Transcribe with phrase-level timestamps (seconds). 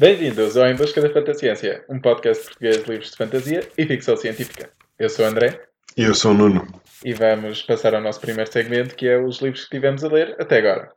[0.00, 4.16] Bem-vindos ao Em Busca da Fantasciência, um podcast português de livros de fantasia e ficção
[4.16, 4.70] científica.
[4.98, 5.62] Eu sou o André
[5.94, 6.66] E eu sou o Nuno.
[7.04, 10.34] e vamos passar ao nosso primeiro segmento, que é os livros que tivemos a ler
[10.40, 10.90] até agora.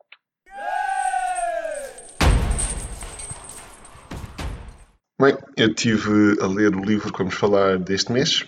[5.19, 8.45] Bem, eu estive a ler o livro que vamos falar deste mês,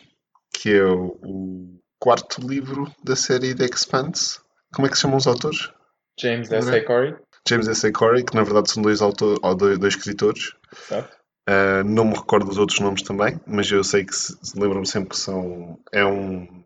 [0.53, 1.67] que é o,
[1.99, 4.39] quarto livro da série The Expanse.
[4.73, 5.69] Como é que se chamam os autores?
[6.17, 6.77] James André?
[6.77, 6.85] S.A.
[6.85, 7.15] Corey,
[7.47, 7.87] James S.
[7.87, 7.91] A.
[7.91, 10.53] Corey, que na verdade são dois, autor, ou dois, dois escritores.
[10.87, 11.07] sabe?
[11.47, 15.09] Ah, não me recordo dos outros nomes também, mas eu sei que se, lembro-me sempre
[15.09, 16.63] que são, é um,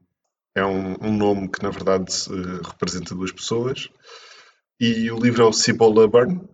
[0.55, 3.89] é um, um nome que na verdade eh, representa duas pessoas.
[4.79, 6.47] E o livro é o Cibola Burn.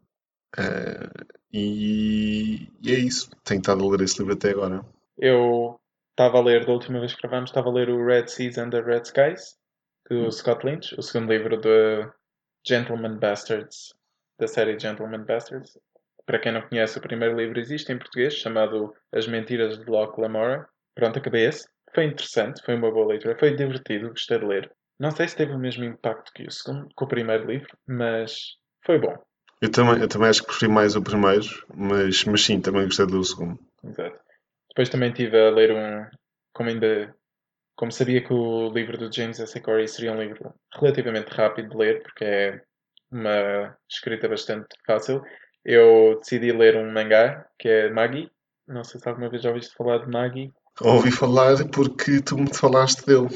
[0.57, 3.29] Ah, e, e é isso.
[3.43, 4.83] Tenho estado a ler esse livro até agora.
[5.17, 5.79] Eu
[6.09, 8.71] estava a ler, da última vez que gravámos, estava a ler o Red Seas and
[8.71, 9.55] the Red Skies,
[10.09, 12.09] do Scott Lynch, o segundo livro de
[12.67, 13.93] Gentleman Bastards,
[14.39, 15.77] da série Gentleman Bastards.
[16.25, 20.19] Para quem não conhece, o primeiro livro existe em português, chamado As Mentiras de Locke
[20.19, 20.67] Lamora.
[20.95, 21.67] Pronto, acabei esse.
[21.93, 24.71] Foi interessante, foi uma boa leitura, foi divertido, gostei de ler.
[24.99, 28.55] Não sei se teve o mesmo impacto que o segundo, que o primeiro livro, mas
[28.85, 29.15] foi bom.
[29.61, 33.05] Eu também, eu também acho que preferi mais o primeiro, mas, mas sim, também gostei
[33.05, 33.59] do segundo.
[33.83, 34.19] Exato.
[34.69, 36.05] Depois também estive a ler um.
[36.53, 37.15] Como ainda.
[37.75, 39.57] Como sabia que o livro do James S.
[39.57, 39.61] A.
[39.61, 42.61] Corey seria um livro relativamente rápido de ler, porque é
[43.11, 45.21] uma escrita bastante fácil,
[45.63, 48.31] eu decidi ler um mangá que é Magi.
[48.67, 50.51] Não sei se alguma vez já ouviste falar de Magi.
[50.81, 53.29] Ouvi falar porque tu me falaste dele,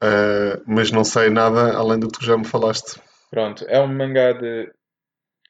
[0.00, 3.00] Ah, mas não sei nada além do que tu já me falaste.
[3.30, 4.70] Pronto, é um mangá de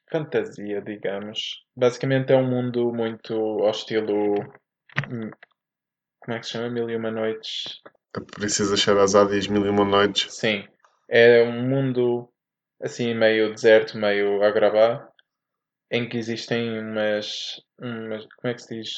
[0.09, 1.63] fantasia, digamos.
[1.75, 4.35] Basicamente é um mundo muito ao estilo.
[5.09, 5.29] hum,
[6.19, 6.69] Como é que se chama?
[6.69, 7.81] Mil e uma noites.
[8.15, 10.33] A Princesa Sherazade e as Mil e Uma Noites.
[10.33, 10.65] Sim,
[11.09, 12.29] é um mundo
[12.81, 15.07] assim meio deserto, meio agravá,
[15.91, 18.91] em que existem umas, umas como é que se diz?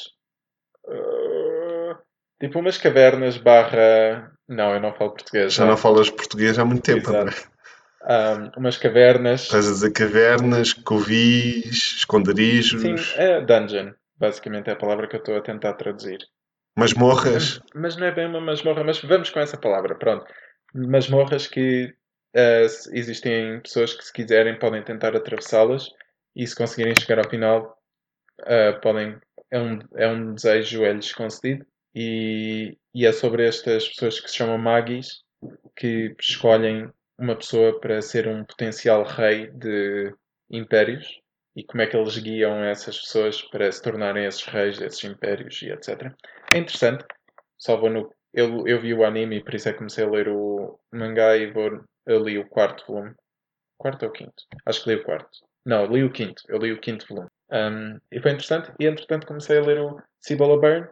[0.88, 2.00] Ah,
[2.40, 4.32] tipo umas cavernas barra...
[4.48, 5.54] Não, eu não falo português.
[5.54, 7.18] Já não falas português há muito tempo, Exato.
[7.18, 7.36] André.
[8.04, 9.42] Ah, umas cavernas...
[9.44, 15.20] Estás a dizer cavernas, covis, esconderijos, Sim, é dungeon, basicamente é a palavra que eu
[15.20, 16.20] estou a tentar traduzir.
[16.78, 17.60] masmorras.
[17.76, 20.26] Mas não é bem uma masmorra, mas vamos com essa palavra, pronto.
[20.74, 21.94] Masmorras que
[22.68, 25.90] se- existem pessoas que, se quiserem, podem tentar atravessá-las
[26.36, 27.78] e, se conseguirem chegar ao final,
[28.46, 29.18] eh, podem.
[29.52, 31.66] É um, é um desejo é-lhes concedido.
[31.96, 35.24] E, e é sobre estas pessoas que se chamam magis
[35.76, 40.14] que escolhem uma pessoa para ser um potencial rei de
[40.52, 41.08] impérios
[41.56, 45.62] e como é que eles guiam essas pessoas para se tornarem esses reis desses impérios
[45.62, 46.16] e etc.
[46.54, 47.06] É interessante.
[47.58, 48.14] Só vou no.
[48.34, 51.36] Eu, eu vi o anime e por isso é que comecei a ler o mangá
[51.38, 53.14] e vou, eu li o quarto volume.
[53.78, 54.44] Quarto ou quinto?
[54.66, 55.46] Acho que li o quarto.
[55.66, 56.42] Não, li o quinto.
[56.48, 57.30] Eu li o quinto volume.
[57.52, 58.72] Um, e foi interessante.
[58.80, 60.88] E entretanto comecei a ler o Cibola Burn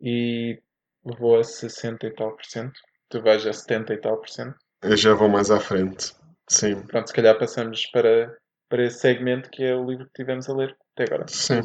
[0.00, 0.60] e
[1.02, 2.80] vou a 60 e tal por cento.
[3.08, 4.56] Tu vais a 70 e tal por cento.
[4.82, 6.14] Eu já vou mais à frente.
[6.48, 8.36] Sim, Pronto, se calhar passamos para,
[8.68, 11.26] para esse segmento que é o livro que tivemos a ler até agora.
[11.28, 11.62] sim,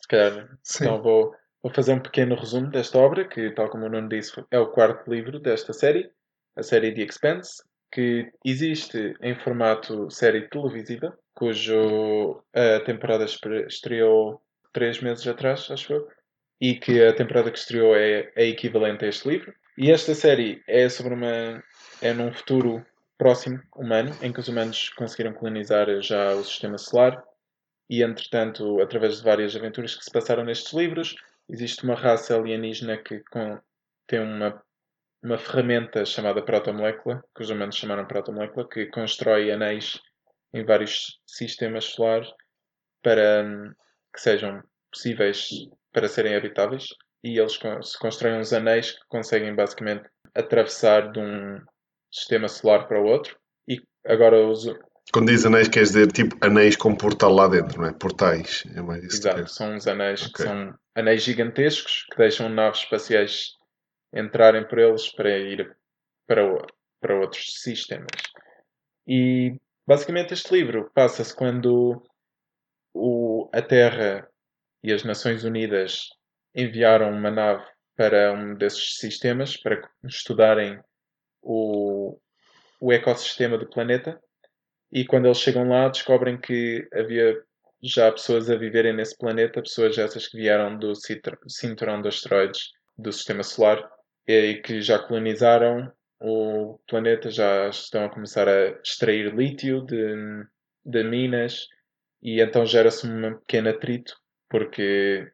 [0.00, 0.84] Se calhar sim.
[0.84, 4.42] Então vou, vou fazer um pequeno resumo desta obra, que, tal como o Nuno disse,
[4.50, 6.10] é o quarto livro desta série,
[6.56, 14.42] a série The Expanse, que existe em formato série televisiva, cujo a temporada estre- estreou
[14.72, 16.08] três meses atrás, acho eu,
[16.60, 19.54] e que a temporada que estreou é, é equivalente a este livro.
[19.76, 21.62] E esta série é sobre uma.
[22.00, 22.84] é num futuro
[23.18, 27.22] próximo humano, em que os humanos conseguiram colonizar já o sistema solar
[27.88, 31.14] e entretanto, através de várias aventuras que se passaram nestes livros,
[31.48, 33.60] existe uma raça alienígena que com-
[34.06, 34.62] tem uma,
[35.22, 40.00] uma ferramenta chamada protomolécula, que os humanos chamaram protomolécula, que constrói anéis
[40.52, 42.28] em vários sistemas solares
[43.02, 43.72] para hum,
[44.14, 45.48] que sejam possíveis
[45.92, 46.86] para serem habitáveis.
[47.24, 51.60] E eles se constroem uns anéis que conseguem basicamente atravessar de um
[52.10, 53.38] sistema solar para o outro.
[53.68, 54.66] E agora os,
[55.10, 57.92] Quando diz anéis, quer dizer tipo anéis com portal lá dentro, não é?
[57.92, 58.64] Portais.
[58.74, 59.46] É mais isso que Exato, é.
[59.46, 60.46] são uns anéis que Ok.
[60.46, 63.56] são anéis gigantescos que deixam naves espaciais
[64.14, 65.76] entrarem por eles para ir
[66.26, 66.42] para,
[67.00, 68.06] para outros sistemas.
[69.06, 72.02] E basicamente este livro passa-se quando
[72.94, 74.28] o, a Terra
[74.82, 76.08] e as Nações Unidas
[76.54, 77.64] enviaram uma nave
[77.96, 80.80] para um desses sistemas para estudarem
[81.42, 82.18] o,
[82.80, 84.20] o ecossistema do planeta.
[84.92, 87.42] E quando eles chegam lá, descobrem que havia
[87.82, 90.92] já pessoas a viverem nesse planeta, pessoas essas que vieram do
[91.48, 93.90] cinturão de asteroides do sistema solar
[94.26, 95.90] e que já colonizaram
[96.20, 100.14] o planeta, já estão a começar a extrair lítio de,
[100.84, 101.66] de minas
[102.22, 104.16] e então gera-se um pequeno atrito,
[104.48, 105.28] porque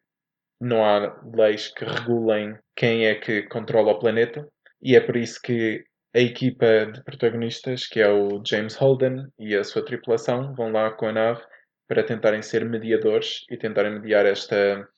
[0.59, 4.49] não há leis que regulem quem é que controla o planeta,
[4.81, 5.85] e é por isso que
[6.15, 10.91] a equipa de protagonistas, que é o James Holden e a sua tripulação, vão lá
[10.91, 11.43] com a nave
[11.87, 14.89] para tentarem ser mediadores e tentarem mediar esta,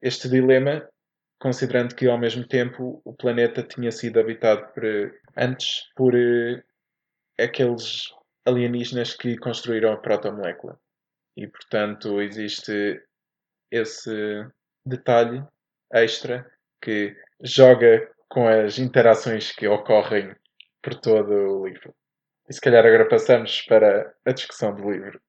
[0.00, 0.88] este dilema,
[1.40, 4.84] considerando que ao mesmo tempo o planeta tinha sido habitado por,
[5.36, 6.62] antes por uh,
[7.38, 8.12] aqueles
[8.44, 10.78] alienígenas que construíram a protomolécula.
[11.36, 13.02] E portanto existe
[13.70, 14.46] esse
[14.84, 15.42] detalhe
[15.92, 16.46] extra
[16.80, 20.34] que joga com as interações que ocorrem
[20.82, 21.94] por todo o livro.
[22.48, 25.20] E se calhar agora passamos para a discussão do livro.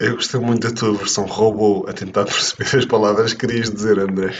[0.00, 3.98] Eu gostei muito da tua versão robô a tentar perceber as palavras que querias dizer,
[3.98, 4.32] André.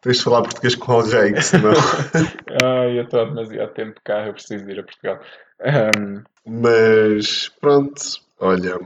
[0.00, 1.72] Tens de falar português com alguém, senão.
[2.64, 5.20] ah, eu estou há demasiado tempo cá, eu preciso ir a Portugal.
[5.60, 6.22] Um...
[6.46, 8.00] Mas pronto,
[8.40, 8.78] olha,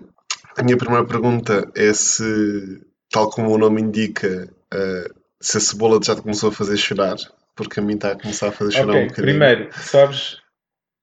[0.58, 6.00] a minha primeira pergunta é se, tal como o nome indica, uh, se a cebola
[6.02, 7.16] já te começou a fazer chorar,
[7.62, 9.38] porque a mim está a começar a fazer chorar okay, um bocadinho.
[9.38, 10.42] Primeiro, sabes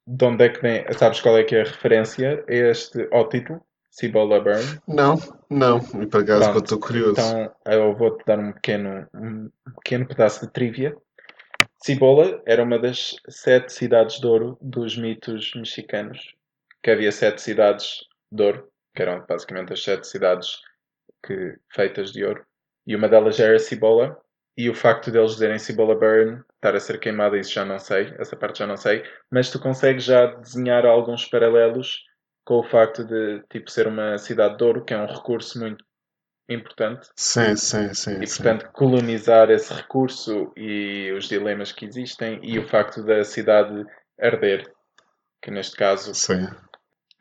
[0.07, 3.29] de onde é que vem, sabes qual é que é a referência a este, ao
[3.29, 3.63] título?
[3.91, 4.79] Cibola Burn?
[4.87, 5.15] Não,
[5.49, 7.19] não, e por acaso estou curioso.
[7.19, 10.95] Então eu vou-te dar um pequeno, um pequeno pedaço de trivia.
[11.83, 16.33] Cibola era uma das sete cidades de ouro dos mitos mexicanos.
[16.81, 20.61] Que havia sete cidades de ouro, que eram basicamente as sete cidades
[21.25, 22.45] que, feitas de ouro.
[22.87, 24.17] E uma delas era Cibola.
[24.55, 28.13] E o facto deles dizerem Cibola Burn, estar a ser queimada, isso já não sei,
[28.19, 29.03] essa parte já não sei.
[29.31, 32.03] Mas tu consegues já desenhar alguns paralelos
[32.45, 35.83] com o facto de tipo, ser uma cidade de ouro, que é um recurso muito
[36.49, 37.07] importante.
[37.15, 38.21] Sim, sim, sim.
[38.21, 38.71] E, portanto, sim.
[38.73, 43.85] colonizar esse recurso e os dilemas que existem e o facto da cidade
[44.19, 44.69] arder,
[45.41, 46.47] que neste caso sim.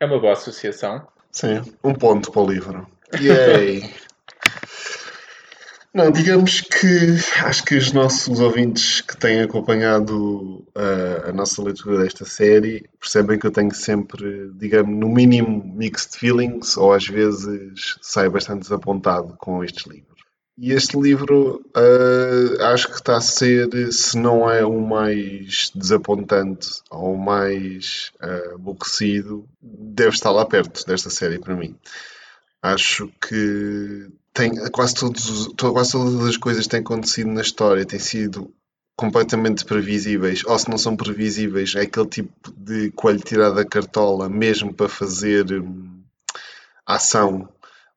[0.01, 1.07] é uma boa associação.
[1.31, 2.89] Sim, um ponto para o livro.
[3.21, 3.95] Yay!
[5.99, 11.61] Não, digamos que acho que os nossos ouvintes que têm acompanhado a, uh, a nossa
[11.61, 17.05] leitura desta série percebem que eu tenho sempre, digamos, no mínimo mixed feelings ou às
[17.05, 20.23] vezes saio bastante desapontado com estes livros.
[20.57, 26.81] E este livro uh, acho que está a ser, se não é o mais desapontante
[26.93, 31.75] ou o mais uh, aborrecido, deve estar lá perto desta série para mim.
[32.63, 37.99] Acho que tem, quase, todos, quase todas as coisas que têm acontecido na história têm
[37.99, 38.53] sido
[38.97, 44.29] completamente previsíveis, ou se não são previsíveis, é aquele tipo de coelho tirado da cartola
[44.29, 46.03] mesmo para fazer hum,
[46.85, 47.49] ação,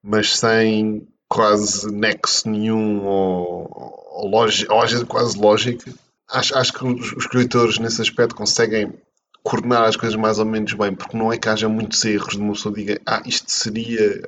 [0.04, 3.68] mas sem quase nexo nenhum ou,
[4.12, 5.92] ou, lógica, quase lógica.
[6.30, 8.94] Acho, acho que os, os escritores nesse aspecto conseguem
[9.44, 12.40] coordenar as coisas mais ou menos bem, porque não é que haja muitos erros de
[12.40, 14.22] uma pessoa diga, ah, isto seria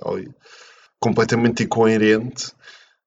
[0.99, 2.51] completamente incoerente,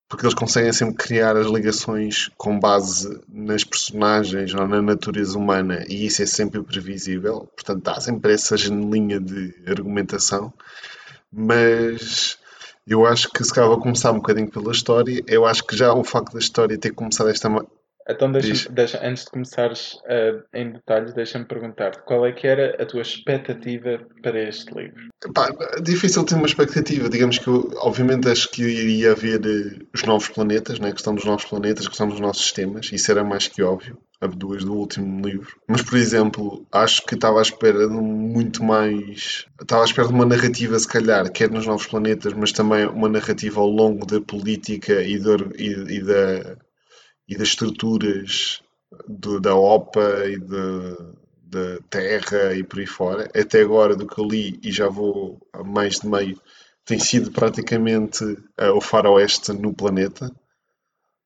[0.08, 5.84] porque eles conseguem sempre criar as ligações com base nas personagens ou na natureza humana
[5.88, 7.48] e isso é sempre previsível.
[7.56, 10.52] Portanto, há sempre essa janelinha de argumentação,
[11.32, 12.38] mas
[12.86, 15.20] eu acho que se calhar vou começar um bocadinho pela história.
[15.26, 17.50] Eu acho que já o facto da história ter começado desta,
[18.08, 22.80] então, deixa, deixa, antes de começares uh, em detalhes, deixa-me perguntar qual é que era
[22.80, 25.08] a tua expectativa para este livro?
[25.34, 25.48] Pá,
[25.82, 27.08] difícil ter uma expectativa.
[27.08, 30.90] Digamos que, eu, obviamente, acho que iria haver uh, os novos planetas, né?
[30.90, 32.90] a questão dos novos planetas, a questão dos nossos sistemas.
[32.92, 35.56] Isso era mais que óbvio, a duas do último livro.
[35.66, 39.46] Mas, por exemplo, acho que estava à espera de muito mais.
[39.60, 43.08] Estava à espera de uma narrativa, se calhar, quer nos novos planetas, mas também uma
[43.08, 46.56] narrativa ao longo da política e, do, e, e da
[47.28, 48.62] e das estruturas
[49.08, 50.38] do, da OPA e
[51.46, 53.30] da Terra e por aí fora.
[53.34, 56.40] Até agora, do que eu li, e já vou a mais de meio,
[56.84, 60.30] tem sido praticamente uh, o faroeste no planeta.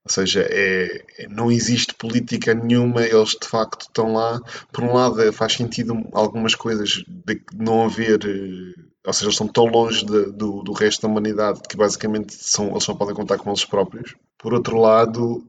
[0.03, 4.41] Ou seja, é, é, não existe política nenhuma, eles de facto estão lá.
[4.73, 8.21] Por um lado, faz sentido algumas coisas de não haver.
[8.25, 12.35] Eh, ou seja, eles estão tão longe de, do, do resto da humanidade que basicamente
[12.35, 14.15] são, eles só podem contar com eles próprios.
[14.39, 15.47] Por outro lado,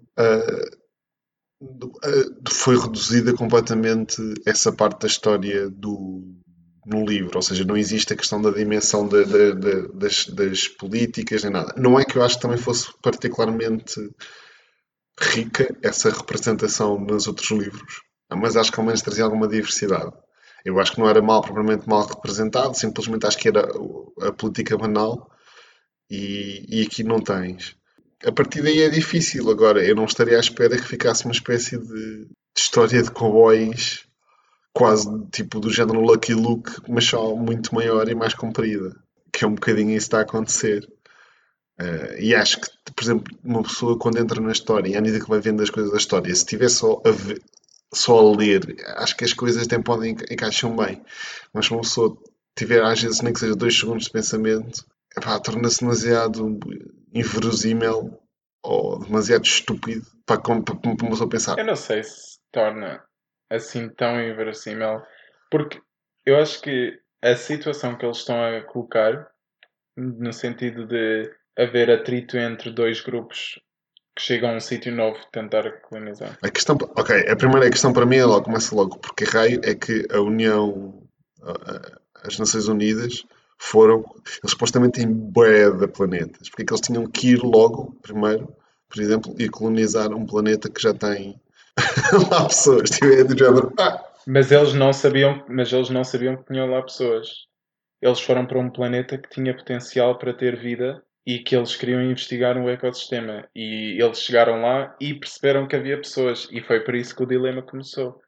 [2.49, 4.15] foi reduzida completamente
[4.45, 6.23] essa parte da história do,
[6.85, 10.67] no livro, ou seja, não existe a questão da dimensão de, de, de, das, das,
[10.67, 11.73] políticas nem nada.
[11.77, 13.95] Não é que eu acho que também fosse particularmente
[15.19, 18.01] rica essa representação nos outros livros,
[18.31, 20.11] mas acho que ao menos trazia alguma diversidade.
[20.65, 23.67] Eu acho que não era mal, propriamente mal representado, simplesmente acho que era
[24.21, 25.29] a política banal
[26.09, 27.75] e, e aqui não tens
[28.25, 29.49] a partir daí é difícil.
[29.49, 34.05] Agora, eu não estaria à espera que ficasse uma espécie de, de história de cowboys,
[34.73, 38.95] quase tipo do género Lucky Luke, mas só muito maior e mais comprida.
[39.31, 40.87] que é um bocadinho isso que está a acontecer.
[41.79, 45.23] Uh, e acho que, por exemplo, uma pessoa quando entra na história e à medida
[45.23, 47.41] que vai vendo as coisas da história, se estiver só a, ver,
[47.93, 51.01] só a ler, acho que as coisas até podem encaixar bem.
[51.53, 52.15] Mas se uma pessoa
[52.55, 54.85] tiver, às vezes, nem que seja dois segundos de pensamento,
[55.43, 56.59] torna-se demasiado
[57.13, 58.19] inverosímil
[58.63, 61.57] ou demasiado estúpido para, para, para uma pessoa pensar.
[61.57, 63.03] Eu não sei se torna
[63.49, 65.01] assim tão inverossímil,
[65.49, 65.81] porque
[66.25, 69.29] eu acho que a situação que eles estão a colocar,
[69.97, 73.59] no sentido de haver atrito entre dois grupos
[74.15, 76.37] que chegam a um sítio novo tentar colonizar.
[76.41, 79.73] A questão, ok, a primeira questão para mim é logo, começa logo, porque raio é
[79.75, 81.01] que a União,
[82.23, 83.25] as Nações Unidas,
[83.61, 84.03] foram,
[84.43, 88.51] eles supostamente bué de planetas, porque é que eles tinham que ir logo, primeiro,
[88.89, 91.39] por exemplo, e colonizar um planeta que já tem
[92.31, 96.51] lá pessoas, tipo, é género, ah, mas eles não sabiam, mas eles não sabiam que
[96.51, 97.27] tinham lá pessoas.
[98.01, 102.01] Eles foram para um planeta que tinha potencial para ter vida e que eles queriam
[102.01, 103.47] investigar o ecossistema.
[103.55, 106.47] E eles chegaram lá e perceberam que havia pessoas.
[106.51, 108.19] E foi por isso que o dilema começou.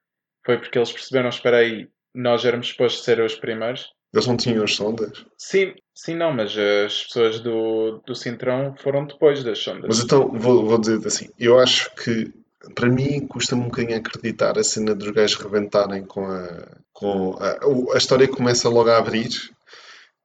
[0.45, 3.91] Foi porque eles perceberam, espera aí, nós éramos supostos ser os primeiros.
[4.13, 5.25] Eles não tinham as sondas?
[5.37, 9.85] Sim, sim, não, mas as pessoas do, do Cintrão foram depois das sondas.
[9.87, 12.31] Mas então, vou, vou dizer assim, eu acho que
[12.75, 16.67] para mim custa-me um bocadinho acreditar a cena dos gajos rebentarem com a.
[16.93, 19.29] Com a, a história começa logo a abrir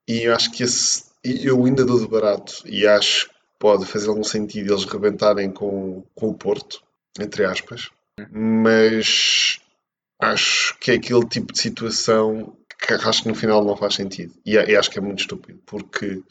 [0.07, 1.09] e eu acho que esse.
[1.23, 6.03] Eu ainda dou de barato e acho que pode fazer algum sentido eles rebentarem com,
[6.15, 6.81] com o Porto,
[7.19, 7.89] entre aspas,
[8.31, 9.59] mas
[10.17, 14.33] acho que é aquele tipo de situação que acho que no final não faz sentido
[14.45, 16.23] e, e acho que é muito estúpido porque,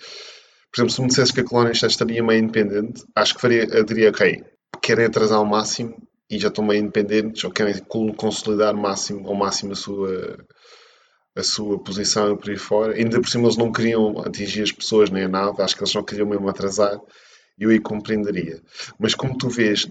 [0.71, 3.64] por exemplo, se me dissesse que a colónia já estaria meio independente, acho que faria,
[3.64, 4.45] eu diria, ok,
[4.81, 5.97] querem atrasar ao máximo
[6.31, 7.75] e já estão meio independentes ou querem
[8.17, 10.38] consolidar máximo, ao máximo a sua,
[11.35, 12.95] a sua posição por aí fora.
[12.95, 15.93] Ainda por cima eles não queriam atingir as pessoas nem a nave, acho que eles
[15.93, 17.00] só queriam mesmo atrasar
[17.59, 18.61] e eu aí compreenderia.
[18.99, 19.87] Mas como tu vês,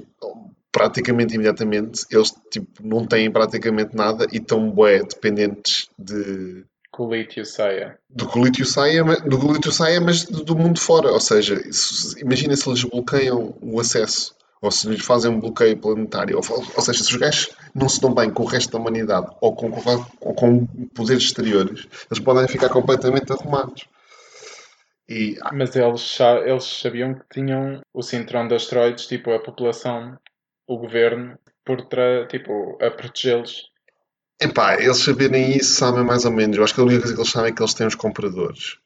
[0.78, 6.64] praticamente imediatamente, eles tipo, não têm praticamente nada e estão bué dependentes de...
[6.92, 7.98] Colítio saia.
[8.08, 11.12] Do colítio saia, do colítio saia, mas do mundo fora.
[11.12, 11.60] Ou seja,
[12.18, 16.44] imagina se eles bloqueiam o acesso ou se lhes fazem um bloqueio planetário, ou,
[16.76, 19.56] ou, seja, se os gajos não se dão bem com o resto da humanidade ou
[19.56, 19.72] com,
[20.22, 20.66] ou com
[20.96, 23.86] poderes exteriores, eles podem ficar completamente arrumados.
[25.10, 30.18] E, Mas eles, eles sabiam que tinham o cinturão de asteroides, tipo a população,
[30.68, 31.88] o governo, por
[32.30, 33.72] tipo, a protegê-los.
[34.40, 36.58] Epá, eles saberem isso sabem mais ou menos.
[36.58, 38.78] Eu acho que a única coisa que eles sabem é que eles têm os compradores.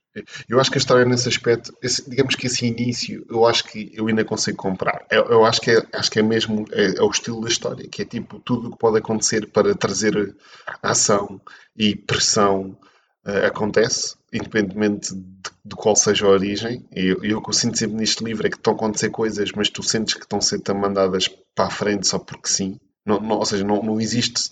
[0.47, 3.91] Eu acho que a história nesse aspecto, esse, digamos que esse início, eu acho que
[3.93, 5.05] eu ainda consigo comprar.
[5.09, 7.87] Eu, eu acho, que é, acho que é mesmo é, é, o estilo da história,
[7.87, 10.35] que é tipo tudo o que pode acontecer para trazer
[10.83, 11.39] ação
[11.77, 12.77] e pressão
[13.25, 16.85] uh, acontece, independentemente de, de, qual seja a origem.
[16.95, 19.09] E eu, eu, o que eu sinto sempre neste livro é que estão a acontecer
[19.09, 22.79] coisas, mas tu sentes que estão a ser mandadas para a frente só porque sim.
[23.05, 24.51] Não, não, ou seja, não, não existe.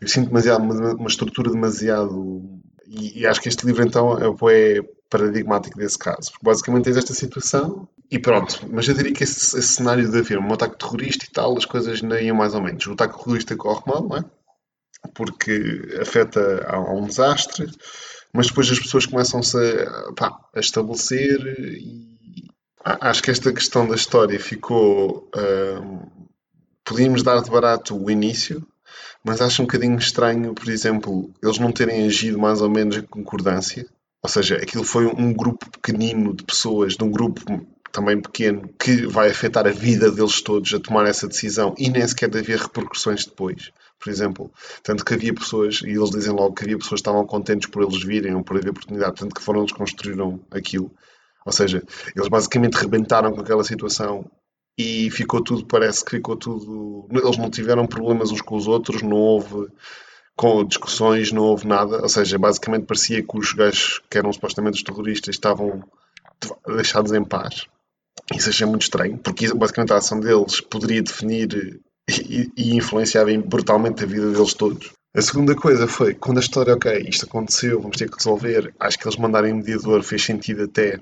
[0.00, 2.42] Eu sinto demasiado, uma, uma estrutura demasiado.
[2.86, 6.32] E, e, acho que este livro então é, é paradigmático desse caso.
[6.32, 8.66] Porque basicamente tens esta situação e pronto.
[8.70, 11.66] Mas eu diria que esse, esse cenário de haver um ataque terrorista e tal, as
[11.66, 12.86] coisas ainda iam mais ou menos.
[12.86, 14.24] O ataque terrorista corre mal, não é?
[15.14, 17.70] Porque afeta a, a um desastre,
[18.32, 22.48] mas depois as pessoas começam-se a, pá, a estabelecer e
[22.84, 25.28] acho que esta questão da história ficou.
[25.36, 26.08] Hum,
[26.84, 28.66] podíamos dar de barato o início,
[29.24, 33.02] mas acho um bocadinho estranho, por exemplo, eles não terem agido mais ou menos em
[33.02, 33.86] concordância
[34.22, 39.06] ou seja, aquilo foi um grupo pequenino de pessoas, de um grupo também pequeno, que
[39.06, 43.24] vai afetar a vida deles todos a tomar essa decisão e nem sequer haver repercussões
[43.24, 43.72] depois.
[44.02, 44.50] Por exemplo,
[44.82, 47.82] tanto que havia pessoas, e eles dizem logo que havia pessoas que estavam contentes por
[47.82, 50.90] eles virem ou por haver oportunidade, tanto que foram eles que construíram aquilo.
[51.44, 51.82] Ou seja,
[52.16, 54.24] eles basicamente rebentaram com aquela situação
[54.76, 57.06] e ficou tudo, parece que ficou tudo.
[57.10, 59.68] Eles não tiveram problemas uns com os outros, não houve
[60.34, 62.00] com discussões, não houve nada.
[62.00, 65.84] Ou seja, basicamente parecia que os gajos que eram supostamente os terroristas estavam
[66.66, 67.66] deixados em paz.
[68.34, 71.80] Isso achei muito estranho, porque basicamente a ação deles poderia definir
[72.18, 74.90] e, e influenciar brutalmente a vida deles todos.
[75.14, 78.98] A segunda coisa foi, quando a história, ok, isto aconteceu, vamos ter que resolver, acho
[78.98, 81.00] que eles mandarem mediador fez sentido até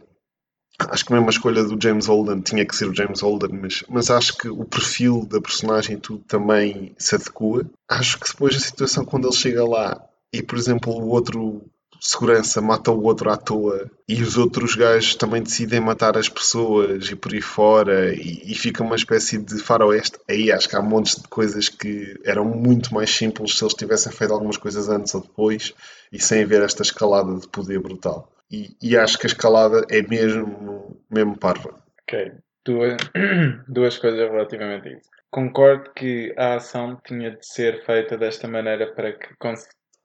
[0.79, 3.83] Acho que mesmo a escolha do James Holden tinha que ser o James Holden, mas,
[3.89, 7.69] mas acho que o perfil da personagem e tudo também se adequa.
[7.89, 10.01] Acho que depois a situação, quando ele chega lá
[10.33, 11.63] e, por exemplo, o outro
[12.01, 17.11] segurança mata o outro à toa e os outros gajos também decidem matar as pessoas
[17.11, 20.19] e por aí fora e, e fica uma espécie de faroeste.
[20.29, 24.13] Aí acho que há montes de coisas que eram muito mais simples se eles tivessem
[24.13, 25.75] feito algumas coisas antes ou depois
[26.13, 28.31] e sem haver esta escalada de poder brutal.
[28.51, 31.75] e, e, acho que a escalada é mesmo, mesmo parva.
[32.03, 32.33] Ok.
[32.65, 32.97] Duas,
[33.69, 35.11] duas coisas relativamente a isso.
[35.31, 39.29] Concordo que a ação tinha de ser feita desta maneira para que,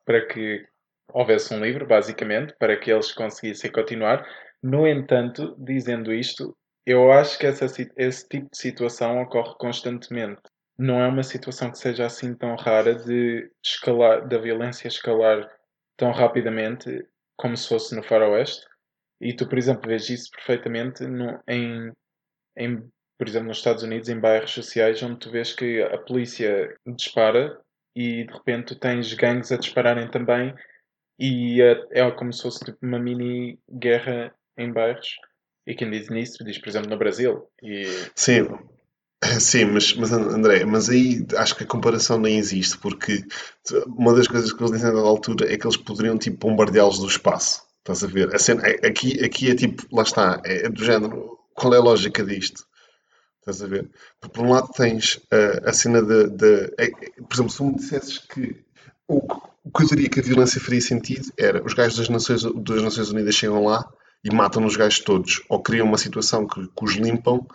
[0.06, 0.66] para que
[1.12, 4.26] houvesse um livro, basicamente, para que eles conseguissem continuar.
[4.62, 6.56] No entanto, dizendo isto,
[6.86, 7.66] eu acho que essa,
[7.98, 10.42] esse tipo de situação ocorre constantemente.
[10.78, 15.50] Não é uma situação que seja assim tão rara de escalar, da violência escalar
[15.96, 17.06] tão rapidamente
[17.38, 18.66] como se fosse no faroeste.
[19.22, 21.92] E tu, por exemplo, vês isso perfeitamente no, em,
[22.58, 22.78] em,
[23.18, 27.58] por exemplo, nos Estados Unidos, em bairros sociais, onde tu vês que a polícia dispara
[27.96, 30.54] e de repente tu tens gangues a dispararem também
[31.24, 35.16] e é, é como se fosse tipo, uma mini guerra em bairros.
[35.66, 37.48] E quem diz nisso diz, por exemplo, no Brasil.
[37.62, 37.86] E...
[38.14, 38.50] Sim,
[39.40, 43.24] Sim, mas, mas André, mas aí acho que a comparação nem existe, porque
[43.88, 47.08] uma das coisas que eles dizem na altura é que eles poderiam tipo bombardeá-los do
[47.08, 47.64] espaço.
[47.80, 48.36] Estás a ver?
[48.36, 51.82] A cena, é, aqui, aqui é tipo, lá está, é, do género, qual é a
[51.82, 52.66] lógica disto?
[53.40, 53.90] Estás a ver?
[54.20, 56.30] Por um lado tens a, a cena de.
[56.30, 58.64] de é, por exemplo, se me dissesses que
[59.08, 59.22] o,
[59.64, 62.84] o que eu diria que a violência faria sentido era os gajos das Nações, das
[62.84, 63.88] Nações Unidas chegam lá
[64.24, 67.46] e matam os gajos todos, ou criam uma situação que, que os limpam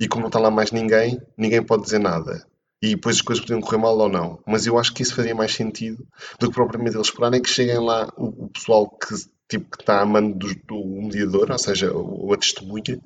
[0.00, 2.46] e como não está lá mais ninguém, ninguém pode dizer nada.
[2.82, 4.42] E depois as coisas podiam correr mal ou não.
[4.46, 6.06] Mas eu acho que isso faria mais sentido
[6.38, 9.14] do que propriamente eles esperarem que cheguem lá o, o pessoal que,
[9.46, 12.98] tipo, que está a mando do, do mediador, ou seja, o, a testemunha,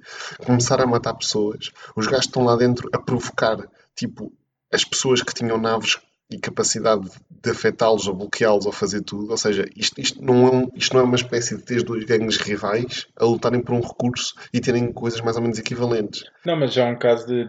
[0.46, 1.72] começar a matar pessoas.
[1.96, 3.58] Os gajos estão lá dentro a provocar,
[3.96, 4.32] tipo,
[4.72, 5.98] as pessoas que tinham naves
[6.30, 9.30] e capacidade de afetá-los ou bloqueá-los ou fazer tudo.
[9.30, 12.36] Ou seja, isto, isto, não é isto não é uma espécie de ter dois gangues
[12.38, 16.24] rivais a lutarem por um recurso e terem coisas mais ou menos equivalentes.
[16.44, 17.48] Não, mas já é um caso de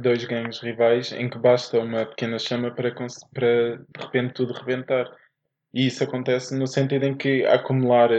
[0.00, 2.94] dois gangues rivais em que basta uma pequena chama para,
[3.32, 5.06] para de repente tudo rebentar.
[5.74, 8.10] E isso acontece no sentido em que acumular,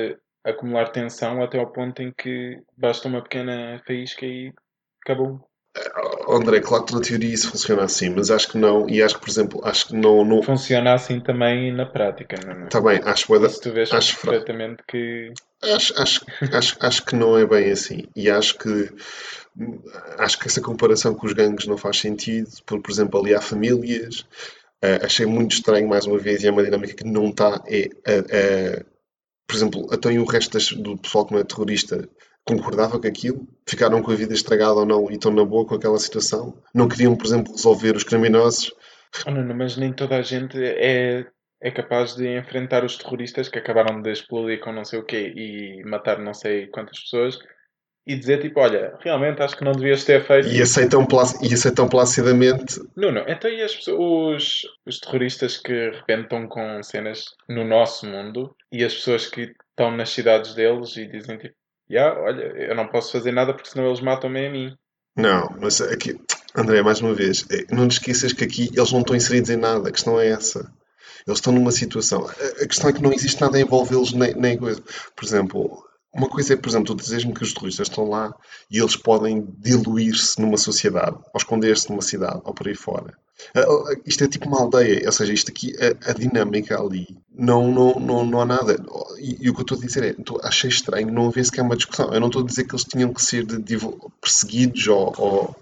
[0.44, 4.52] acumular tensão até ao ponto em que basta uma pequena faísca e
[5.04, 5.48] acabou.
[6.30, 9.21] André, claro que na teoria isso funciona assim, mas acho que não, e acho que,
[9.21, 10.24] por exemplo, acho que não.
[10.24, 10.43] não...
[10.43, 12.65] Funciona assim também na prática, não é?
[12.65, 13.50] Está bem, acho que.
[13.50, 15.34] Se tu vês acho perfeitamente que.
[15.63, 18.89] Acho, acho, acho, acho que não é bem assim, e acho que.
[20.17, 23.41] Acho que essa comparação com os gangues não faz sentido, por, por exemplo, ali há
[23.41, 24.19] famílias.
[24.84, 27.63] Uh, achei muito estranho, mais uma vez, e é uma dinâmica que não está.
[27.67, 28.86] É, uh, uh,
[29.48, 32.08] por exemplo, até o resto das, do pessoal que não é terrorista
[32.45, 35.75] concordava com aquilo, ficaram com a vida estragada ou não e estão na boa com
[35.75, 38.71] aquela situação, não queriam, por exemplo, resolver os criminosos.
[39.25, 41.25] Oh, não, mas nem toda a gente é,
[41.62, 45.34] é capaz de enfrentar os terroristas que acabaram de explodir com não sei o quê
[45.36, 47.39] e matar não sei quantas pessoas
[48.06, 50.49] e dizer tipo, olha, realmente acho que não devias ter feito.
[50.49, 51.08] E aceitam,
[51.41, 52.79] e aceitam placidamente.
[52.97, 53.23] Não, não.
[53.27, 58.06] Então e as pessoas, os, os terroristas que de repente estão com cenas no nosso
[58.06, 61.56] mundo e as pessoas que estão nas cidades deles e dizem tipo,
[61.93, 64.75] yeah, olha, eu não posso fazer nada porque senão eles matam-me a mim.
[65.15, 66.19] Não, mas aqui,
[66.56, 69.58] André, mais uma vez, é, não te esqueças que aqui eles não estão inseridos em
[69.58, 70.71] nada, a questão é essa.
[71.25, 72.27] Eles estão numa situação.
[72.62, 74.82] A questão é que não existe nada a envolvê-los nem, nem coisa.
[75.15, 78.36] Por exemplo, uma coisa é, por exemplo, tu dizes-me que os terroristas estão lá
[78.69, 83.17] e eles podem diluir-se numa sociedade, ou esconder-se numa cidade, ou por aí fora.
[83.56, 87.71] Uh, isto é tipo uma aldeia, ou seja, isto aqui, a, a dinâmica ali, não,
[87.71, 88.78] não, não, não há nada.
[89.19, 91.63] E, e, o que eu estou a dizer é, tô, achei estranho não haver sequer
[91.63, 92.13] uma discussão.
[92.13, 93.78] Eu não estou a dizer que eles tinham que ser de, de,
[94.21, 95.56] perseguidos ou, ou,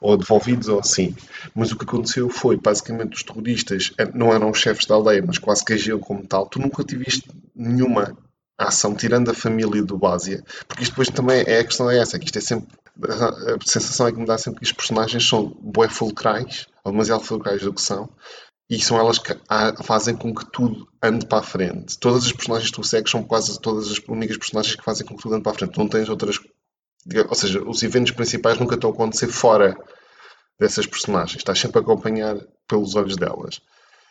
[0.00, 1.14] ou devolvidos ou assim.
[1.54, 5.62] Mas o que aconteceu foi, basicamente, os terroristas não eram chefes da aldeia, mas quase
[5.62, 6.46] que agiam como tal.
[6.46, 8.16] Tu nunca tiveste nenhuma
[8.58, 11.98] a ação, tirando a família do Básia, porque isto depois também é a questão é
[11.98, 12.68] essa, que isto é sempre
[13.06, 17.22] a sensação é que me dá sempre que os personagens são bué fulcrais, ou demasiado
[17.22, 18.08] fulcrais do que são,
[18.68, 19.34] e são elas que
[19.82, 21.96] fazem com que tudo ande para a frente.
[21.98, 25.16] Todas as personagens que tu segues são quase todas as únicas personagens que fazem com
[25.16, 25.78] que tudo ande para a frente.
[25.78, 26.38] Não tens outras.
[27.28, 29.74] Ou seja, os eventos principais nunca estão a acontecer fora
[30.60, 31.38] dessas personagens.
[31.38, 33.62] Estás sempre a acompanhar pelos olhos delas.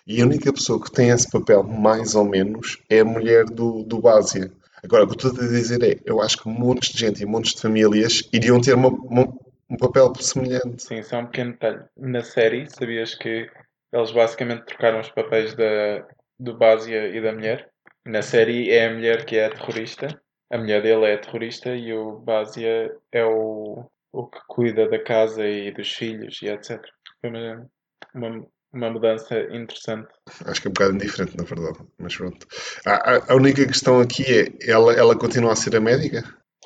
[0.07, 3.83] E a única pessoa que tem esse papel, mais ou menos, é a mulher do,
[3.83, 4.49] do Básia.
[4.81, 7.25] Agora, o que eu estou a dizer é, eu acho que montes de gente e
[7.25, 9.27] montes de famílias iriam ter uma, uma,
[9.69, 10.81] um papel semelhante.
[10.81, 11.83] Sim, só um pequeno detalhe.
[11.97, 13.49] Na série, sabias que
[13.91, 16.07] eles basicamente trocaram os papéis da,
[16.39, 17.69] do Básia e da mulher?
[18.05, 20.07] Na série é a mulher que é a terrorista,
[20.49, 25.45] a mulher dele é terrorista e o Básia é o, o que cuida da casa
[25.45, 26.81] e dos filhos e etc.
[27.19, 27.69] Foi uma,
[28.15, 30.07] uma, uma mudança interessante.
[30.45, 32.47] Acho que é um bocado indiferente, na verdade, mas pronto.
[32.85, 36.23] A, a, única questão aqui é, ela, ela continua a ser a médica?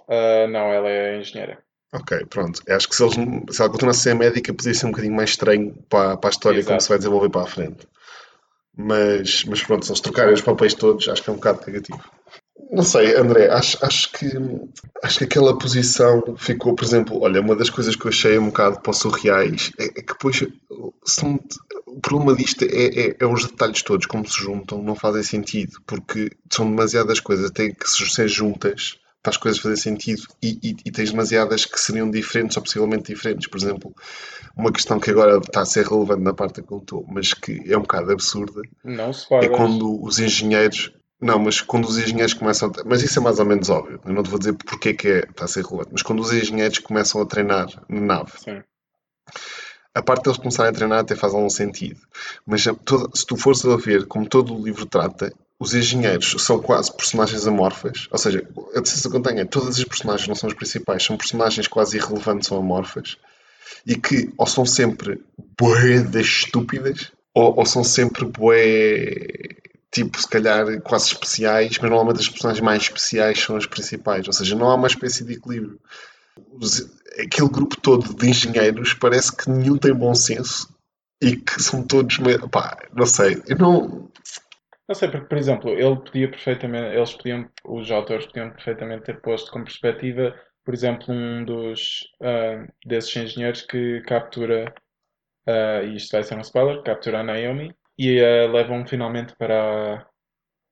[0.08, 1.58] Uh, não, ela é a engenheira.
[1.94, 2.62] Ok, pronto.
[2.70, 3.16] Acho que se, eles,
[3.50, 6.30] se ela continuasse a ser a médica, podia ser um bocadinho mais estranho para, para
[6.30, 6.70] a história Exato.
[6.70, 7.88] como se vai desenvolver para a frente.
[8.76, 12.02] Mas, mas pronto, se eles trocarem os papéis todos, acho que é um bocado negativo.
[12.72, 14.28] Não sei, André, acho, acho, que,
[15.04, 18.46] acho que aquela posição ficou, por exemplo, olha, uma das coisas que eu achei um
[18.46, 20.42] bocado para surreais é, é que depois
[21.04, 21.38] são,
[21.92, 25.82] o problema disto é, é, é, os detalhes todos, como se juntam, não fazem sentido,
[25.86, 30.76] porque são demasiadas coisas, têm que ser juntas para as coisas fazerem sentido e, e,
[30.86, 33.48] e, tens demasiadas que seriam diferentes ou possivelmente diferentes.
[33.48, 33.94] Por exemplo,
[34.56, 37.78] uma questão que agora está a ser relevante na parte que contou, mas que é
[37.78, 42.70] um bocado absurda, não se é quando os engenheiros não, mas quando os engenheiros começam
[42.70, 42.84] a...
[42.84, 44.02] Mas isso é mais ou menos óbvio.
[44.04, 45.90] Eu não te vou dizer porque é que é, está a ser relevante.
[45.92, 48.64] Mas quando os engenheiros começam a treinar na nave, Sim.
[49.94, 52.00] A parte deles começarem a treinar até faz algum sentido.
[52.46, 56.92] Mas se tu fores a ver como todo o livro trata, os engenheiros são quase
[56.96, 58.08] personagens amorfas.
[58.10, 61.04] Ou seja, a decisão que eu tenho é todas as personagens não são as principais,
[61.04, 63.18] são personagens quase irrelevantes ou amorfas.
[63.86, 65.24] E que ou são sempre
[65.60, 72.30] boedas estúpidas ou, ou são sempre bué tipo, se calhar quase especiais, mas normalmente as
[72.30, 74.26] personagens mais especiais são as principais.
[74.26, 75.80] Ou seja, não há uma espécie de equilíbrio.
[76.52, 76.82] Os,
[77.20, 80.68] aquele grupo todo de engenheiros parece que nenhum tem bom senso
[81.22, 82.18] e que são todos.
[82.52, 83.42] Pá, não sei.
[83.48, 84.12] Eu não.
[84.88, 89.22] Não sei, porque, por exemplo, ele podia perfeitamente, eles podiam, os autores podiam perfeitamente ter
[89.22, 94.74] posto como perspectiva, por exemplo, um dos uh, desses engenheiros que captura,
[95.48, 100.06] uh, e isto vai ser um spoiler, captura a Naomi e uh, levam finalmente para,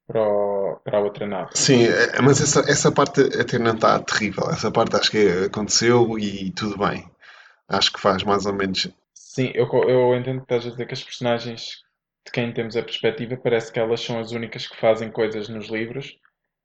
[0.09, 1.51] para, o, para a outra nave.
[1.53, 4.49] Sim, é, mas essa, essa parte até não está terrível.
[4.49, 7.07] Essa parte acho que aconteceu e tudo bem.
[7.67, 8.89] Acho que faz mais ou menos.
[9.13, 11.83] Sim, eu, eu entendo que estás a dizer que as personagens
[12.25, 15.67] de quem temos a perspectiva parece que elas são as únicas que fazem coisas nos
[15.67, 16.17] livros.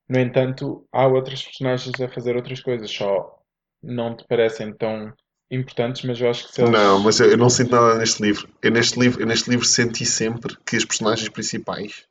[0.09, 3.39] No entanto, há outras personagens a fazer outras coisas, só
[3.83, 5.13] não te parecem tão
[5.51, 6.73] importantes, mas eu acho que se eles...
[6.73, 8.49] Não, mas eu, eu, não sinto nada neste livro.
[8.63, 12.07] Eu neste livro, eu neste livro senti sempre que as personagens principais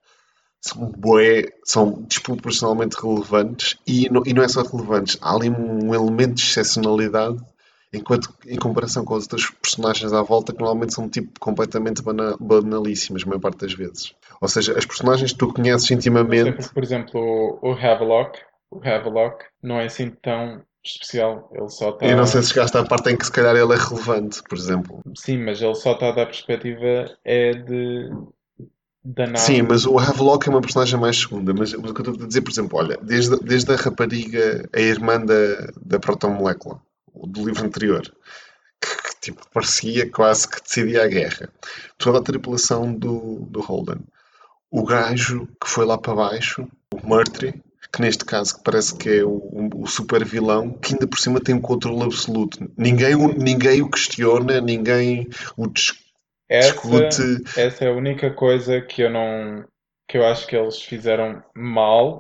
[0.64, 5.94] são bué, são desproporcionalmente relevantes e não, e não é só relevantes, há ali um
[5.94, 7.38] elemento de excepcionalidade
[7.92, 12.36] enquanto em comparação com as outras personagens à volta que normalmente são tipo completamente bana,
[12.40, 14.16] banalíssimas a maior parte das vezes.
[14.42, 16.70] Ou seja, as personagens que tu conheces intimamente...
[16.70, 18.40] Por exemplo, o Havelock,
[18.72, 21.50] o Havelock não é assim tão especial.
[21.54, 22.06] Ele só está.
[22.06, 24.58] Eu não sei se chegaste à parte em que se calhar ele é relevante, por
[24.58, 25.02] exemplo.
[25.16, 28.10] Sim, mas ele só está a dar perspectiva é de.
[29.04, 29.40] Da nave.
[29.40, 31.54] Sim, mas o Havelock é uma personagem mais segunda.
[31.54, 34.70] Mas, mas o que eu estou a dizer, por exemplo, olha, desde, desde a rapariga,
[34.74, 36.80] a irmã da, da protomolécula,
[37.14, 38.02] do livro anterior,
[38.82, 41.50] que, que tipo, parecia quase que decidia a guerra.
[41.98, 44.00] Toda a tripulação do, do Holden.
[44.72, 47.62] O gajo que foi lá para baixo, o Murtry,
[47.92, 51.54] que neste caso parece que é o, o super vilão, que ainda por cima tem
[51.54, 52.58] um controle absoluto.
[52.76, 55.68] Ninguém, ninguém o questiona, ninguém o
[56.50, 57.06] discute.
[57.06, 59.66] Essa, essa é a única coisa que eu não
[60.08, 62.20] que eu acho que eles fizeram mal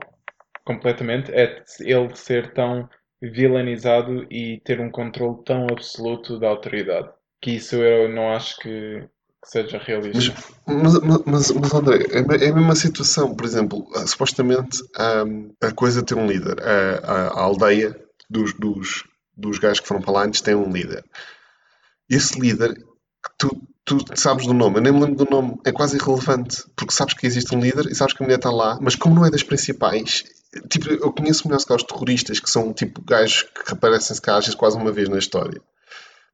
[0.66, 2.90] completamente é ele ser tão
[3.22, 7.10] vilanizado e ter um controle tão absoluto da autoridade.
[7.42, 9.08] Que isso eu não acho que
[9.44, 10.34] que seja realista.
[10.66, 13.36] Mas, mas, mas, mas André, é, é a mesma situação.
[13.36, 16.62] Por exemplo, ah, supostamente a, a coisa tem um líder.
[16.62, 17.96] A, a, a aldeia
[18.30, 19.04] dos, dos,
[19.36, 21.04] dos gajos que foram para lá antes tem um líder.
[22.10, 22.74] Esse líder,
[23.38, 26.94] tu, tu sabes do nome, eu nem me lembro do nome, é quase irrelevante, porque
[26.94, 29.26] sabes que existe um líder e sabes que a mulher está lá, mas como não
[29.26, 30.24] é das principais,
[30.70, 34.78] tipo, eu conheço melhor os terroristas, que são tipo gajos que aparecem se cá quase
[34.78, 35.62] uma vez na história,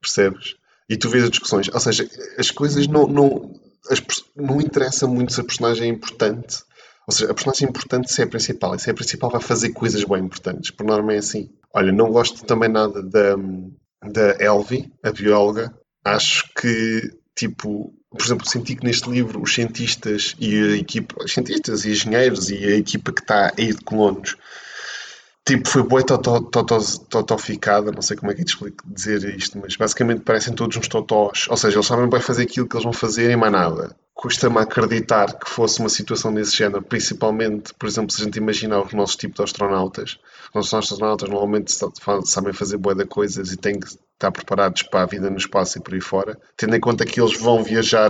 [0.02, 0.56] percebes?
[0.90, 1.70] E tu vês as discussões.
[1.72, 3.54] Ou seja, as coisas não, não,
[3.90, 4.02] as,
[4.36, 6.64] não interessa muito se a personagem é importante.
[7.08, 8.74] Ou seja, a personagem importante se é a principal.
[8.74, 10.72] E se é a principal vai fazer coisas bem importantes.
[10.72, 11.52] Por norma é assim.
[11.74, 13.36] Olha, não gosto também nada da,
[14.04, 15.72] da Elvi, a bióloga.
[16.16, 21.32] Acho que, tipo, por exemplo, senti que neste livro os cientistas e a equipa, os
[21.32, 24.36] cientistas e engenheiros e a equipa que está aí de colonos
[25.50, 30.22] tipo, foi boa totoficada, não sei como é que é de dizer isto, mas basicamente
[30.22, 33.32] parecem todos uns totós, ou seja, eles sabem bem fazer aquilo que eles vão fazer
[33.32, 33.96] e mais nada.
[34.14, 38.82] Custa-me acreditar que fosse uma situação desse género, principalmente, por exemplo, se a gente imaginar
[38.82, 40.20] os nossos tipos de astronautas.
[40.50, 41.72] Os nossos astronautas normalmente
[42.26, 43.88] sabem fazer boa de coisas e têm que
[44.20, 47.22] estar preparados para a vida no espaço e por aí fora, tendo em conta que
[47.22, 48.10] eles vão viajar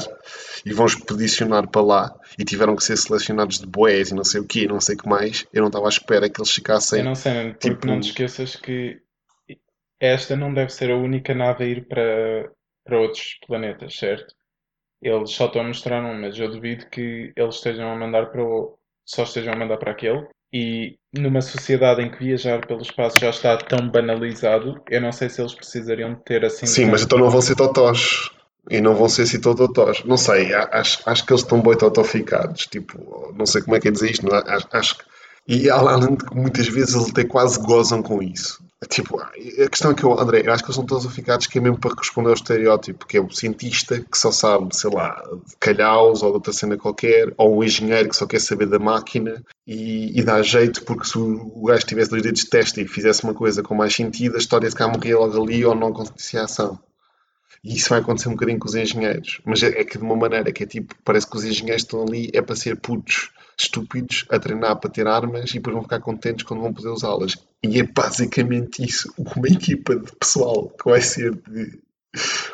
[0.66, 4.42] e vão expedicionar para lá e tiveram que ser selecionados de boés e não sei
[4.42, 7.00] o quê, não sei o que mais, eu não estava à espera que eles ficassem.
[7.00, 7.88] Eu não sei, porque tipo...
[7.88, 9.00] não te esqueças que
[10.00, 12.52] esta não deve ser a única nave a ir para,
[12.84, 14.34] para outros planetas, certo?
[15.02, 18.44] Eles só estão a mostrar um, mas eu duvido que eles estejam a mandar para
[18.44, 18.78] o.
[19.06, 20.28] só estejam a mandar para aquele.
[20.52, 25.30] E numa sociedade em que viajar pelo espaço já está tão banalizado, eu não sei
[25.30, 26.66] se eles precisariam de ter assim.
[26.66, 28.30] Sim, mas então não vão ser totós.
[28.70, 30.04] E não vão ser assim totós.
[30.06, 32.68] Não sei, acho, acho que eles estão bem totoficados.
[32.68, 35.04] Tipo, não sei como é que é dizer isto, acho, acho que
[35.48, 38.64] E além de que muitas vezes eles até quase gozam com isso.
[38.88, 41.58] Tipo, a questão é que eu, André, eu acho que eles são todos aficados que
[41.58, 45.22] é mesmo para responder ao estereótipo, que é o cientista que só sabe, sei lá,
[45.46, 48.80] de calhaus ou de outra cena qualquer, ou o engenheiro que só quer saber da
[48.80, 52.88] máquina e, e dá jeito porque se o gajo tivesse dois dedos de teste e
[52.88, 55.90] fizesse uma coisa com mais sentido, a história de cá morria logo ali ou não
[55.90, 56.80] acontecia a ação.
[57.62, 59.42] E isso vai acontecer um bocadinho com os engenheiros.
[59.44, 62.02] Mas é, é que de uma maneira que é tipo, parece que os engenheiros estão
[62.02, 66.00] ali é para ser putos estúpidos a treinar para ter armas e depois vão ficar
[66.00, 67.38] contentes quando vão poder usá-las.
[67.64, 71.80] E é basicamente isso, uma equipa de pessoal que vai ser de.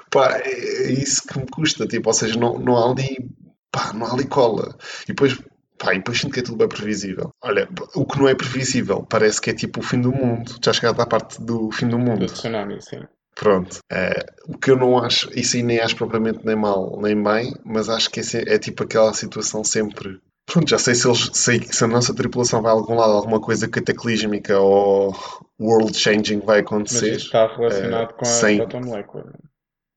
[0.10, 3.30] Pá, é isso que me custa, tipo, ou seja, não, não há ali.
[3.72, 4.76] Pá, não há ali cola.
[5.04, 5.38] E depois
[5.78, 7.32] Pá, e depois sinto que é tudo bem previsível.
[7.42, 10.56] Olha, o que não é previsível parece que é tipo o fim do mundo.
[10.64, 12.20] Já chegaste à parte do fim do mundo.
[12.20, 13.02] Do tsunami, sim.
[13.36, 13.80] Pronto.
[13.92, 17.54] É, o que eu não acho, isso aí nem acho propriamente nem mal nem bem,
[17.66, 18.24] mas acho que é,
[18.56, 22.62] é tipo aquela situação sempre Pronto, já sei se, eles, sei se a nossa tripulação
[22.62, 25.16] vai a algum lado, alguma coisa cataclísmica ou
[25.60, 27.12] world-changing vai acontecer.
[27.12, 28.58] Mas isso está relacionado uh, com a sem...
[28.60, 29.34] Bottom Molecular.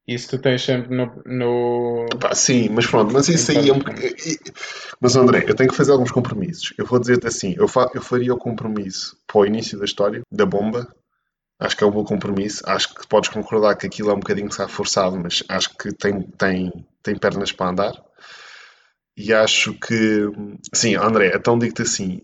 [0.09, 1.23] Isso tu tens sempre no.
[1.27, 2.07] no...
[2.19, 3.81] Pá, sim, mas pronto, mas isso aí é um.
[4.99, 6.73] Mas André, eu tenho que fazer alguns compromissos.
[6.79, 7.91] Eu vou dizer-te assim: eu, fa...
[7.95, 10.89] eu faria o compromisso para o início da história, da bomba.
[11.61, 12.63] Acho que é um bom compromisso.
[12.65, 15.93] Acho que podes concordar que aquilo é um bocadinho que está forçado, mas acho que
[15.93, 18.08] tem, tem, tem pernas para andar.
[19.19, 20.31] E acho que,
[20.73, 22.21] sim, André, então digo-te assim: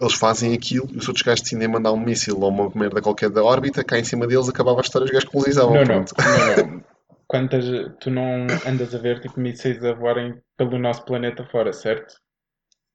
[0.00, 3.28] eles fazem aquilo e os outros gajos decidem mandar um míssil ou uma merda qualquer
[3.28, 5.74] da órbita, cá em cima deles acabava a história, os gajos colonizavam.
[5.74, 6.84] Não, não, não, não.
[7.28, 7.64] Quantas,
[8.00, 12.14] tu não andas a ver tipo mísseis a voarem pelo nosso planeta fora, certo?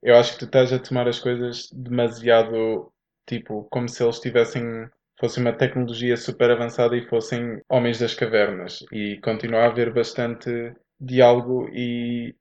[0.02, 2.92] Eu acho que tu estás a tomar as coisas demasiado
[3.28, 4.88] tipo como se eles tivessem
[5.20, 10.74] fosse uma tecnologia super avançada e fossem homens das cavernas e continua a haver bastante
[11.00, 12.36] diálogo e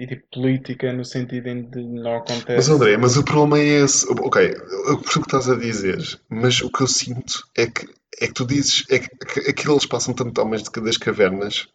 [0.00, 2.56] e tipo política no sentido em que não acontece.
[2.56, 4.06] Mas André, mas o problema é esse.
[4.10, 4.42] Ok,
[4.86, 7.86] eu percebo o que estás a dizer, mas o que eu sinto é que,
[8.18, 11.68] é que tu dizes é que, aquilo eles passam tanto homens das cavernas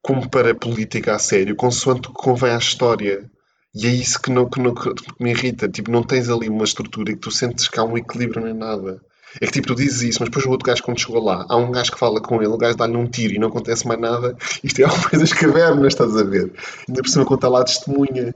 [0.00, 3.28] como para política a sério, consoante o que convém à história.
[3.74, 5.68] E é isso que, não, que, não, que me irrita.
[5.68, 8.54] Tipo, não tens ali uma estrutura e que tu sentes que há um equilíbrio nem
[8.54, 9.00] nada.
[9.40, 11.56] É que tipo, tu dizes isso, mas depois o outro gajo, quando chegou lá, há
[11.56, 14.00] um gajo que fala com ele, o gajo dá-lhe um tiro e não acontece mais
[14.00, 14.36] nada.
[14.62, 16.52] Isto é uma coisa das cavernas, estás a ver?
[16.88, 18.34] Ainda por cima, quando está lá, testemunha.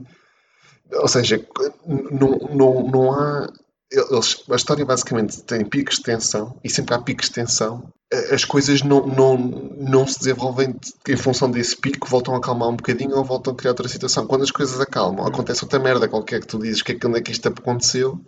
[0.93, 1.45] Ou seja,
[1.85, 3.51] não, não, não há.
[3.89, 7.83] Eles, a história basicamente tem picos de tensão e sempre há picos de tensão.
[8.31, 10.75] As coisas não, não, não se desenvolvem
[11.07, 14.27] em função desse pico, voltam a acalmar um bocadinho ou voltam a criar outra situação.
[14.27, 17.21] Quando as coisas acalmam, acontece outra merda qualquer que tu dizes que é, onde é
[17.21, 18.19] que isto aconteceu.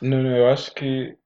[0.00, 1.16] Não, não, eu acho que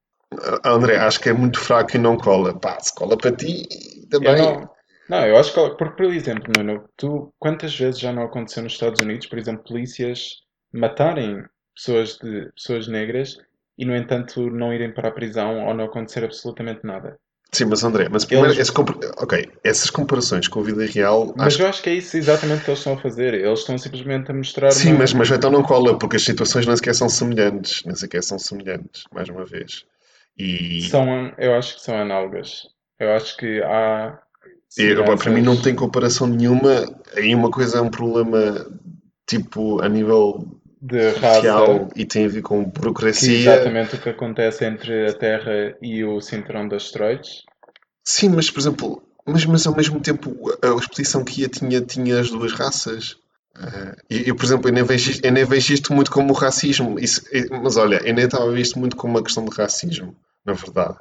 [0.65, 2.59] André, acho que é muito fraco e não cola.
[2.59, 3.67] Pá, se cola para ti,
[4.11, 4.37] também.
[4.37, 4.71] Eu não,
[5.09, 5.77] não, eu acho que.
[5.77, 9.65] Porque, por exemplo, Nuno, tu quantas vezes já não aconteceu nos Estados Unidos, por exemplo,
[9.65, 10.37] polícias
[10.73, 11.43] matarem
[11.75, 13.39] pessoas, de, pessoas negras
[13.79, 17.19] e, no entanto, não irem para a prisão ou não acontecer absolutamente nada?
[17.51, 18.69] Sim, mas André, mas primeiro, eles...
[18.69, 18.79] esse
[19.17, 21.33] ok, essas comparações com a vida real.
[21.35, 21.63] Mas acho...
[21.63, 23.33] eu acho que é isso exatamente que eles estão a fazer.
[23.33, 24.71] Eles estão simplesmente a mostrar.
[24.71, 24.99] Sim, uma...
[24.99, 27.83] mas, mas então não cola, porque as situações nem sequer são semelhantes.
[27.87, 29.87] Nem sequer são semelhantes, mais uma vez.
[30.39, 30.83] E...
[30.83, 32.63] São, eu acho que são análogas.
[32.99, 34.19] Eu acho que há.
[34.79, 36.85] E, para mim não tem comparação nenhuma.
[37.17, 38.67] Aí uma coisa é um problema
[39.27, 43.29] tipo a nível de racial e tem a ver com burocracia.
[43.29, 47.43] Que é exatamente o que acontece entre a Terra e o cinturão das asteroides.
[48.05, 52.21] Sim, mas por exemplo, mas, mas ao mesmo tempo a expedição que ia tinha, tinha
[52.21, 53.17] as duas raças.
[53.57, 56.99] Uh, eu, por exemplo, eu nem, vejo, eu nem vejo isto muito como racismo.
[57.01, 57.23] Isso,
[57.63, 60.15] mas olha, eu nem estava a ver isto muito como uma questão de racismo
[60.49, 60.97] na verdade.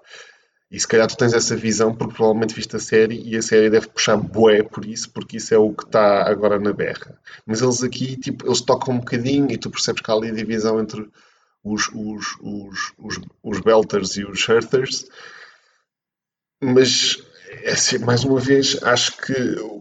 [0.69, 3.69] E se calhar tu tens essa visão porque provavelmente viste a série e a série
[3.69, 7.17] deve puxar bué por isso, porque isso é o que está agora na berra.
[7.45, 10.33] Mas eles aqui, tipo, eles tocam um bocadinho e tu percebes que há ali a
[10.33, 11.09] divisão entre
[11.63, 15.05] os, os, os, os, os belters e os hurters.
[16.61, 17.17] Mas,
[17.63, 19.33] é assim, mais uma vez, acho que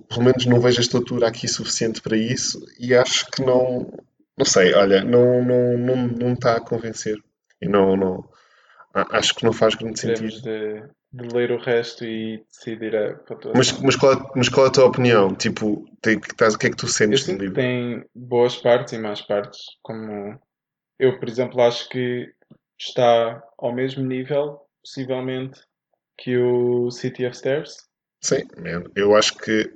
[0.09, 3.93] pelo menos não vejo a estatura aqui suficiente para isso e acho que não,
[4.39, 7.21] não sei, olha, não, não, não, não está a convencer.
[7.61, 8.29] E não, não,
[9.11, 10.41] acho que não faz grande sentido.
[10.41, 10.83] De,
[11.13, 13.21] de ler o resto e decidir a
[13.55, 15.35] mas, mas, qual, é, mas qual é a tua opinião?
[15.35, 17.55] Tipo, tem, que, o que é que tu sentes no livro?
[17.55, 19.61] Tem boas partes e más partes.
[19.83, 20.39] Como
[20.99, 22.33] eu, por exemplo, acho que
[22.79, 25.61] está ao mesmo nível, possivelmente,
[26.19, 27.77] que o City of Stairs.
[28.23, 28.43] Sim,
[28.95, 29.71] eu acho que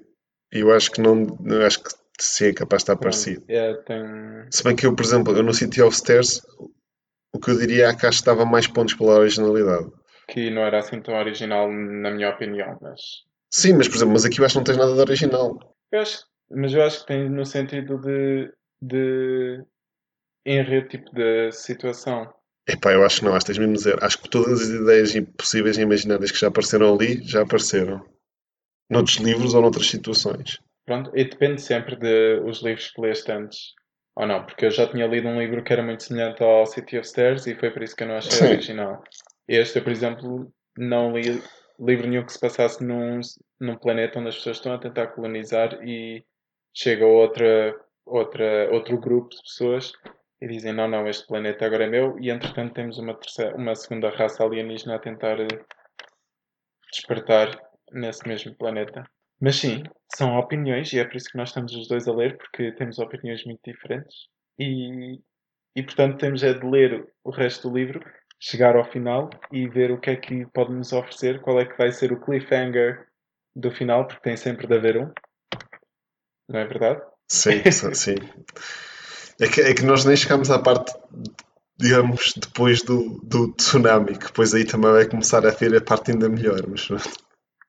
[0.50, 3.44] eu acho que não eu acho que sim é capaz de estar parecido.
[3.48, 4.02] É, tem...
[4.50, 6.42] Se bem que eu, por exemplo, eu no City of Stairs
[7.32, 9.90] o que eu diria é que acho que dava mais pontos pela originalidade.
[10.28, 13.00] Que não era assim tão original, na minha opinião, mas.
[13.50, 15.76] Sim, mas por exemplo, mas aqui eu acho que não tens nada de original.
[15.90, 19.64] Eu acho, mas eu acho que tem no sentido de, de
[20.46, 22.32] enredo, tipo de situação.
[22.68, 24.04] Epá, eu acho que não, acho que tens mesmo zero.
[24.04, 28.04] Acho que todas as ideias possíveis e imaginárias que já apareceram ali, já apareceram.
[28.88, 30.58] Noutros livros ou noutras situações.
[30.84, 33.58] Pronto, e depende sempre de os livros que leste antes.
[34.16, 36.98] Ou não, porque eu já tinha lido um livro que era muito semelhante ao City
[36.98, 38.44] of Stairs e foi por isso que eu não achei Sim.
[38.44, 39.02] original.
[39.48, 41.42] Este, eu, por exemplo, não li
[41.80, 43.20] livro nenhum que se passasse num,
[43.58, 46.24] num planeta onde as pessoas estão a tentar colonizar e
[46.74, 49.92] chega outra, outra, outro grupo de pessoas
[50.40, 53.74] e dizem não, não, este planeta agora é meu e entretanto temos uma, terceira, uma
[53.74, 55.36] segunda raça alienígena a tentar
[56.92, 57.58] despertar
[57.92, 59.04] nesse mesmo planeta.
[59.40, 59.82] Mas sim,
[60.14, 62.98] são opiniões e é por isso que nós estamos os dois a ler, porque temos
[62.98, 65.18] opiniões muito diferentes e,
[65.74, 68.00] e portanto temos é de ler o resto do livro,
[68.38, 71.76] chegar ao final e ver o que é que pode nos oferecer, qual é que
[71.76, 73.06] vai ser o cliffhanger
[73.54, 75.12] do final, porque tem sempre de haver um.
[76.48, 77.00] Não é verdade?
[77.28, 77.62] Sim,
[77.94, 78.16] sim.
[79.40, 80.92] É que, é que nós nem chegamos à parte,
[81.78, 86.10] digamos, depois do, do tsunami, que depois aí também vai começar a ter a parte
[86.10, 86.60] ainda melhor.
[86.68, 86.88] Mas...